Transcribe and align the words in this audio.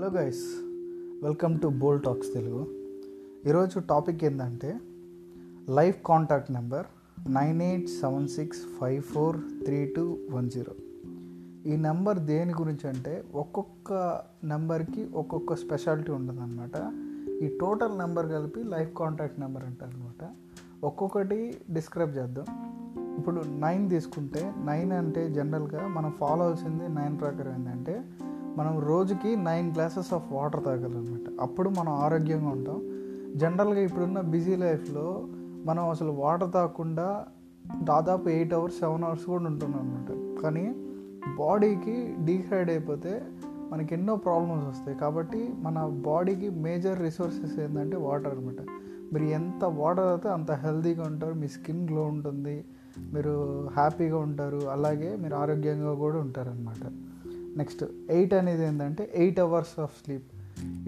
Hello 0.00 0.10
guys 0.10 0.42
welcome 1.22 1.60
to 1.60 1.68
Bol 1.68 2.00
talks 2.00 2.34
Telugu 2.34 2.66
ఈరోజు 3.46 3.78
topic 3.78 4.24
ఏంటంటే 4.24 4.80
life 5.68 5.96
contact 6.06 6.52
number 6.52 6.86
nine 7.30 7.62
eight 7.62 7.88
seven 7.88 8.28
six 8.28 8.60
five 8.80 9.02
four 9.02 9.36
three 9.64 9.86
two 9.86 10.18
one 10.30 10.50
zero 10.50 10.74
ఈ 11.72 11.76
number 11.76 12.18
దేని 12.18 12.52
గురించి 12.52 12.88
అంటే 12.88 13.24
ఒక్కొక్క 13.34 13.92
నెంబర్కి 14.44 15.08
ఒక్కొక్క 15.14 15.54
స్పెషాలిటీ 15.54 16.12
ఉంటుందన్నమాట 16.12 16.92
ఈ 17.42 17.58
టోటల్ 17.58 17.98
నెంబర్ 17.98 18.26
కలిపి 18.26 18.62
లైఫ్ 18.62 18.94
కాంటాక్ట్ 18.96 19.40
నెంబర్ 19.40 19.64
అంటారనమాట 19.64 20.30
ఒక్కొక్కటి 20.84 21.60
డిస్క్రైబ్ 21.72 22.16
చేద్దాం. 22.16 22.44
ఇప్పుడు 23.18 23.40
నైన్ 23.40 23.90
తీసుకుంటే 23.90 24.54
నైన్ 24.64 24.92
అంటే 24.92 25.30
జనరల్గా 25.30 25.88
మనం 25.88 26.10
ఫాలో 26.10 26.32
అవ్వాల్సింది 26.32 26.88
నైన్ 26.88 27.20
ప్రకారం 27.20 27.52
ఏంటంటే 27.52 28.04
మనం 28.56 28.78
రోజుకి 28.78 29.36
నైన్ 29.36 29.74
గ్లాసెస్ 29.74 30.14
ఆఫ్ 30.14 30.32
వాటర్ 30.32 30.64
తాగాలన్నమాట. 30.64 31.40
అప్పుడు 31.40 31.68
మనం 31.68 31.92
ఆరోగ్యంగా 31.92 32.48
ఉంటాం. 32.48 32.82
జనరల్గా 33.36 33.80
ఇప్పుడున్న 33.80 34.20
బిజీ 34.20 34.56
లైఫ్లో 34.56 35.26
మనం 35.64 35.88
అసలు 35.88 36.10
వాటర్ 36.10 36.52
తాగకుండా 36.52 37.24
దాదాపు 37.82 38.28
ఎయిట్ 38.28 38.54
అవర్స్ 38.54 38.78
సెవెన్ 38.78 39.04
అవర్స్ 39.04 39.24
కూడా 39.24 39.44
ఉంటున్నాం 39.44 39.80
అనమాట 39.80 40.42
కానీ 40.42 40.74
బాడీకి 41.38 42.14
డీహైడ్ 42.24 42.70
అయిపోతే 42.70 43.22
మనకి 43.72 43.94
ఎన్నో 43.94 44.16
ప్రాబ్లమ్స్ 44.16 44.66
వస్తాయి. 44.66 44.98
కాబట్టి 44.98 45.54
మన 45.58 45.86
బాడీకి 46.06 46.50
మేజర్ 46.50 47.00
రిసోర్సెస్ 47.00 47.58
ఏంటంటే 47.60 47.96
వాటర్ 47.96 48.38
అనమాట 48.38 48.66
మీరు 49.12 49.24
ఎంత 49.24 49.64
వాటర్ 49.64 50.06
అయితే 50.06 50.28
అంత 50.28 50.52
హెల్తీగా 50.52 51.02
ఉంటారు. 51.02 51.34
మీ 51.34 51.48
స్కిన్ 51.48 51.90
గ్లో 51.90 52.02
ఉంటుంది. 52.02 52.64
మీరు 53.12 53.68
హ్యాపీగా 53.72 54.18
ఉంటారు. 54.18 54.60
అలాగే 54.72 55.16
మీరు 55.16 55.34
ఆరోగ్యంగా 55.34 55.94
కూడా 55.94 56.18
ఉంటారనమాట 56.18 56.92
నెక్స్ట్ 57.56 57.84
ఎయిట్ 58.10 58.34
అనేది 58.34 58.64
ఏంటంటే 58.66 59.12
ఎయిట్ 59.14 59.40
అవర్స్ 59.40 59.80
ఆఫ్ 59.80 60.04
స్లీప్. 60.04 60.28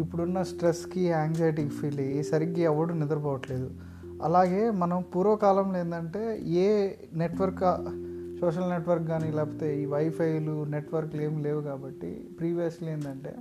ఇప్పుడున్న 0.01 0.43
స్ట్రెస్కి 0.43 1.01
యాంగ్జైటీకి 1.01 1.69
ఫీల్ 1.69 2.01
అయ్యి 2.01 2.23
సరిగ్గా 2.23 2.63
ఎవడు 2.63 2.93
నిద్రపోవట్లేదు. 2.93 3.71
అలాగే 4.23 4.71
మనం 4.71 5.05
పూర్వకాలంలో 5.15 5.79
ఏంటంటే 5.79 6.41
ఏ 6.43 6.91
నెట్వర్క్ 7.15 7.65
సోషల్ 8.41 8.71
నెట్వర్క్ 8.71 9.07
కానీ 9.09 9.31
లేకపోతే 9.31 9.83
ఈ 9.83 9.87
వైఫైలు 9.87 10.65
నెట్వర్క్లు 10.65 11.21
ఏం 11.21 11.43
లేవు 11.43 11.61
కాబట్టి 11.61 12.11
ప్రీవియస్లీ 12.39 12.91
ఏంటంటే 12.91 13.35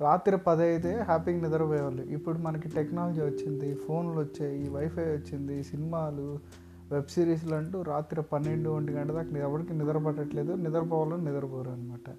రాత్రి 0.00 0.36
పది 0.36 0.62
అయితే 0.62 1.00
హ్యాపీగా 1.00 1.40
నిద్రపోయేవాళ్ళు. 1.40 2.02
ఇప్పుడు 2.02 2.38
మనకి 2.38 2.68
టెక్నాలజీ 2.68 3.20
వచ్చింది 3.20 3.74
ఫోన్లు 3.74 4.20
వచ్చాయి 4.20 4.68
వైఫై 4.68 5.02
వచ్చింది 5.02 5.62
సినిమాలు 5.62 6.38
వెబ్ 6.92 7.10
సిరీస్లు 7.10 7.54
అంటూ 7.54 7.82
రాత్రి 7.82 8.22
పన్నెండు 8.22 8.70
ఒంటి 8.70 8.92
గంట 8.92 9.10
దాకా 9.10 9.38
ఎవరికి 9.38 9.74
నిద్ర 9.74 9.98
పట్టట్లేదు 9.98 10.52
నిద్రపోవాలని 10.52 11.24
నిద్రపోరు 11.24 11.70
అనమాట 11.70 12.10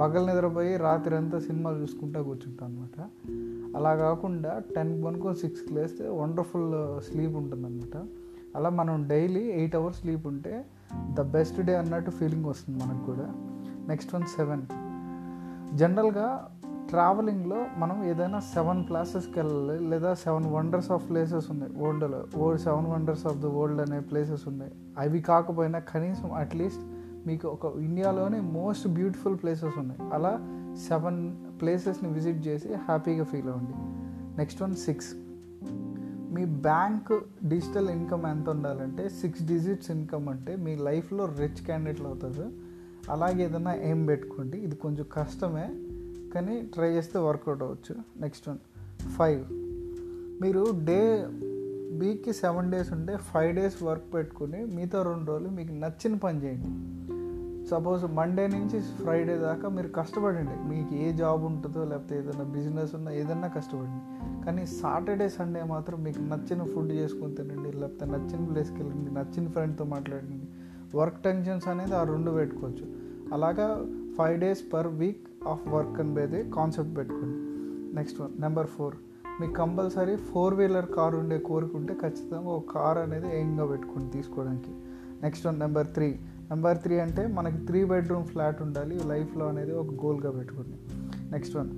పగలు 0.00 0.26
నిద్రపోయి 0.26 0.76
రాత్రి 0.76 1.16
అంతా 1.16 1.38
సినిమాలు 1.38 1.82
చూసుకుంటూ 1.82 2.22
కూర్చుంటాం 2.22 2.68
అనమాట 2.68 3.08
అలా 3.76 3.94
కాకుండా 3.94 4.62
టెన్ 4.76 5.04
పనుకొని 5.04 5.36
సిక్స్కి 5.36 5.74
లేస్తే 5.74 6.08
వండర్ఫుల్ 6.08 7.02
స్లీప్ 7.02 7.36
ఉంటుందన్నమాట. 7.36 8.06
అలా 8.56 8.70
మనం 8.70 9.08
డైలీ 9.08 9.40
ఎయిట్ 9.40 9.76
అవర్స్ 9.76 10.00
స్లీప్ 10.00 10.26
ఉంటే 10.26 10.64
ద 11.14 11.20
బెస్ట్ 11.20 11.60
డే 11.60 11.76
అన్నట్టు 11.76 12.10
ఫీలింగ్ 12.10 12.44
వస్తుంది 12.44 12.84
మనకు 12.84 13.06
కూడా. 13.06 13.26
Next 13.88 14.14
one 14.14 14.22
seven. 14.22 14.62
జనరల్గా 15.76 16.53
ట్రావెలింగ్లో 16.88 17.66
మనం 17.76 18.04
ఏదైనా 18.04 18.40
సెవెన్ 18.40 18.88
ప్లేసెస్కి 18.88 19.40
వెళ్ళాలి 19.40 19.88
లేదా 19.88 20.14
సెవెన్ 20.14 20.46
వండర్స్ 20.46 20.90
ఆఫ్ 20.90 21.08
ప్లేసెస్ 21.08 21.50
ఉన్నాయి 21.50 21.72
వరల్డ్లో. 21.76 22.24
World 22.36 22.62
seven 22.62 22.86
wonders 22.86 23.26
of 23.26 23.38
the 23.38 23.46
world 23.46 23.80
అనే 23.80 24.00
ప్లేసెస్ 24.00 24.48
ఉన్నాయి. 24.48 24.72
అవి 24.98 25.20
కాకపోయినా 25.20 25.78
కనీసం 25.78 26.32
అట్లీస్ట్ 26.32 26.80
మీకు 27.26 27.48
ఒక 27.48 27.76
ఇండియాలోనే 27.76 28.40
మోస్ట్ 28.40 28.88
బ్యూటిఫుల్ 28.88 29.38
ప్లేసెస్ 29.42 29.78
ఉన్నాయి. 29.78 30.10
అలా 30.12 30.40
సెవెన్ 30.88 31.36
ప్లేసెస్ని 31.60 32.10
విజిట్ 32.10 32.46
చేసి 32.46 32.74
హ్యాపీగా 32.74 33.24
ఫీల్ 33.24 33.48
అవ్వండి. 33.48 33.72
Next 34.38 34.62
one 34.62 34.74
six. 34.74 35.14
మీ 36.34 36.44
బ్యాంక్ 36.44 37.20
డిజిటల్ 37.48 37.88
ఇన్కమ్ 37.88 38.26
ఎంత 38.26 38.50
ఉండాలంటే 38.50 39.08
సిక్స్ 39.08 39.42
డిజిట్స్ 39.42 39.90
ఇన్కమ్ 39.90 40.28
అంటే 40.28 40.56
మీ 40.56 40.76
లైఫ్లో 40.76 41.24
రిచ్ 41.24 41.64
క్యాండిడేట్లు 41.64 42.06
అవుతుంది 42.06 42.56
అలాగే 43.10 43.44
ఏదైనా 43.44 43.74
ఏం 43.74 44.06
పెట్టుకోండి. 44.06 44.58
ఇది 44.58 44.76
కొంచెం 44.76 45.06
కష్టమే. 45.12 45.68
కానీ 46.34 46.62
ట్రై 46.74 46.88
చేస్తే 46.90 47.18
వర్కౌట్ 47.18 47.62
అవ్వచ్చు. 47.62 47.96
నెక్స్ట్ 48.20 48.48
వన్ 48.48 48.58
ఫైవ్ 49.08 49.44
మీరు 50.42 50.66
డే 50.84 51.26
వీక్కి 51.98 52.32
సెవెన్ 52.32 52.72
డేస్ 52.72 52.92
ఉంటే 52.92 53.16
ఫైవ్ 53.16 53.56
డేస్ 53.56 53.82
వర్క్ 53.82 54.14
పెట్టుకుని 54.14 54.64
మిగతా 54.64 55.02
రెండు 55.02 55.30
రోజులు 55.30 55.48
మీకు 55.48 55.72
నచ్చిన 55.72 56.16
పని 56.16 56.42
చేయండి. 56.42 56.68
సపోజ్ 57.66 58.04
మండే 58.04 58.46
నుంచి 58.46 58.80
ఫ్రైడే 58.80 59.36
దాకా 59.38 59.68
మీరు 59.68 59.88
కష్టపడండి. 59.88 60.68
మీకు 60.68 60.94
ఏ 60.94 61.12
జాబ్ 61.12 61.44
ఉంటుందో 61.44 61.84
లేకపోతే 61.84 62.18
ఏదైనా 62.18 62.44
బిజినెస్ 62.44 62.94
ఉన్నా 62.94 63.12
ఏదన్నా 63.12 63.48
కష్టపడండి. 63.48 64.00
కానీ 64.46 64.66
సాటర్డే 64.66 65.28
సండే 65.28 65.62
మాత్రం 65.62 66.02
మీకు 66.02 66.18
నచ్చిన 66.18 66.64
ఫుడ్ 66.64 66.92
చేసుకుని 66.92 67.34
తినండి 67.34 67.72
లేకపోతే 67.72 68.12
నచ్చిన 68.12 68.44
ప్లేస్కి 68.44 68.82
వెళ్ళండి 68.82 69.14
నచ్చిన 69.14 69.48
ఫ్రెండ్తో 69.48 69.84
మాట్లాడండి. 69.84 70.46
వర్క్ 70.96 71.22
టెన్షన్స్ 71.22 71.68
అనేది 71.68 71.94
ఆ 71.94 72.02
రెండు 72.02 72.30
పెట్టుకోవచ్చు. 72.30 72.86
అలాగా 73.34 73.86
five 74.18 74.36
days 74.44 74.62
per 74.74 74.88
week 75.00 75.24
of 75.52 75.64
work 75.74 75.98
అనేది 76.04 76.40
కాన్సెప్ట్ 76.56 76.92
పెట్టుకోండి. 76.98 77.38
నెక్స్ట్ 77.98 78.20
వన్ 78.20 78.32
నెంబర్ 78.44 78.68
ఫోర్ 78.74 78.94
మీకు 79.40 79.52
కంపల్సరీ 79.52 80.14
ఫోర్ 80.28 80.54
వీలర్ 80.54 80.88
కార్ 80.96 81.14
ఉండే 81.20 81.38
కోరుకుంటే 81.48 81.94
ఖచ్చితంగా 82.02 82.50
ఒక 82.58 82.64
కార్ 82.76 82.98
అనేది 82.98 83.28
ఏంగా 83.40 83.64
పెట్టుకోండి 83.72 84.08
తీసుకోవడానికి. 84.16 84.72
Next 85.22 85.46
one 85.46 85.58
number 85.64 85.88
three 85.96 86.08
number 86.50 86.78
three 86.84 86.94
అంటే 87.04 87.22
మనకి 87.36 87.58
త్రీ 87.68 87.80
బెడ్రూమ్ 87.92 88.26
ఫ్లాట్ 88.32 88.58
ఉండాలి 88.62 88.96
లైఫ్లో 89.10 89.44
అనేది 89.52 89.72
ఒక 89.82 89.92
గోల్గా 90.02 90.30
పెట్టుకోండి. 90.38 90.76
నెక్స్ట్ 91.34 91.56
వన్ 91.56 91.70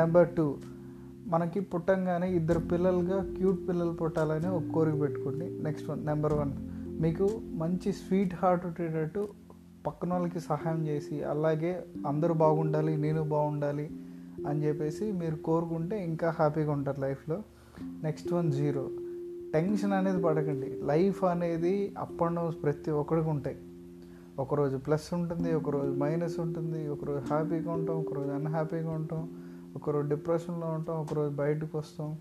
నెంబర్ 0.00 0.28
టూ 0.36 0.46
మనకి 1.32 1.60
పుట్టంగానే 1.72 2.28
ఇద్దరు 2.38 2.60
పిల్లలుగా 2.72 3.18
క్యూట్ 3.36 3.60
పిల్లలు 3.68 3.94
పుట్టాలని 4.00 4.48
ఒక 4.56 4.64
కోరిక 4.74 4.96
పెట్టుకోండి. 5.00 5.46
నెక్స్ట్ 5.66 5.90
వన్ 5.90 6.02
నెంబర్ 6.06 6.34
వన్ 6.40 6.52
మీకు 7.04 7.28
మంచి 7.62 7.90
స్వీట్ 7.92 8.34
హార్ట్ 8.40 8.66
ఉండేటట్టు 8.66 9.22
పక్కన 9.86 10.12
వాళ్ళకి 10.12 10.40
సహాయం 10.40 10.86
చేసి 10.86 11.24
అలాగే 11.24 11.84
అందరూ 12.06 12.34
బాగుండాలి 12.34 12.96
నేను 12.96 13.22
బాగుండాలి 13.22 13.90
అని 14.46 14.66
చెప్పేసి 14.66 15.12
మీరు 15.12 15.36
కోరుకుంటే 15.36 16.04
ఇంకా 16.04 16.30
హ్యాపీగా 16.30 16.72
ఉంటారు 16.72 17.00
లైఫ్లో. 17.00 17.42
Next 17.80 18.32
one 18.32 18.52
zero. 18.52 18.88
టెన్షన్ 19.54 19.92
అనేది 19.92 20.22
పడకండి. 20.22 20.80
లైఫ్ 20.82 21.24
అనేది 21.24 21.94
అప్ 21.98 22.22
అండ్ 22.22 22.36
డౌన్స్ 22.36 22.62
ప్రతి 22.62 22.90
ఒక్కడికి 22.90 23.28
ఉంటాయి. 23.28 23.56
ఒకరోజు 24.38 24.76
ప్లస్ 24.76 25.14
ఉంటుంది 25.14 25.54
ఒకరోజు 25.54 25.92
మైనస్ 25.92 26.40
ఉంటుంది 26.40 26.88
ఒకరోజు 26.88 27.18
హ్యాపీగా 27.18 27.72
ఉంటాం 27.72 27.98
ఒకరోజు 27.98 28.28
అన్హ్యాపీగా 28.28 28.90
ఉంటాం 28.90 29.30
ఒకరోజు 29.76 30.08
డిప్రెషన్లో 30.08 30.66
ఉంటాం 30.66 31.00
ఒకరోజు 31.00 31.34
బయటకు 31.34 31.78
వస్తాం. 31.78 32.16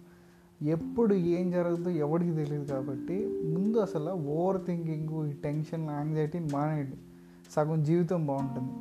ఎప్పుడు 0.62 1.14
ఏం 1.14 1.52
జరుగుతుందో 1.52 1.90
ఎవరికి 1.90 2.32
తెలియదు 2.32 2.66
కాబట్టి 2.66 3.26
ముందు 3.26 3.78
అసలు 3.78 4.12
ఓవర్ 4.12 4.66
థింకింగ్ 4.66 5.30
ఈ 5.30 5.34
టెన్షన్ 5.34 5.90
యాంగ్జైటీ 5.90 6.40
మానేయండి. 6.40 6.98
సగం 7.56 7.84
జీవితం 7.84 8.26
బాగుంటుంది. 8.26 8.72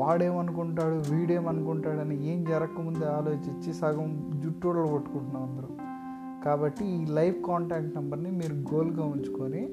వాడేమనుకుంటాడు 0.00 1.14
వీడేమనుకుంటాడని 1.14 2.32
ఏం 2.32 2.44
జరగకముందే 2.44 3.06
ఆలోచించి 3.06 3.74
సగం 3.74 4.40
జుట్టుడలు 4.44 4.86
కొట్టుకుంటున్నాం 4.86 5.42
అందరూ. 5.42 5.68
కాబట్టి 6.44 6.86
ఈ 6.86 7.06
లైవ్ 7.06 7.42
కాంటాక్ట్ 7.46 7.96
నెంబర్ని 7.96 8.30
మీరు 8.30 8.54
గోల్గా 8.54 9.04
ఉంచుకొని 9.04 9.68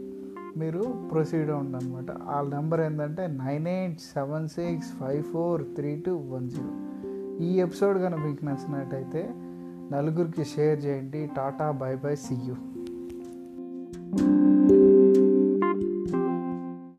మీరు 0.57 0.83
ప్రొసీడ్ 1.11 1.49
అవ్వండి 1.49 1.77
అనమాట 1.77 2.11
ఆ 2.11 2.41
నెంబర్ 2.41 2.81
ఏంటంటే 2.81 3.27
nine 3.27 3.67
eight 3.67 3.99
seven 3.99 4.47
six 4.47 4.89
five 4.89 5.23
four 5.23 5.63
three 5.75 6.03
two 6.05 6.15
one 6.15 6.49
zero. 6.49 6.71
ఈ 7.43 7.59
ఎపిసోడ్ 7.59 7.97
కనుక 7.97 8.19
మీకు 8.19 8.45
నచ్చినట్టయితే 8.45 9.29
నలుగురికి 9.91 10.45
షేర్ 10.45 10.85
చేయండి. 10.85 11.29
Tata 11.37 11.71
bye 11.71 11.95
bye 11.95 12.15
see 12.15 12.35
you. 12.35 12.55